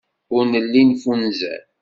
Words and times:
Ur 0.35 0.43
nelli 0.51 0.83
neffunzer. 0.83 1.61